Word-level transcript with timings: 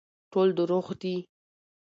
ټول 0.31 0.47
دروغ 0.57 0.87
دي 1.01 1.15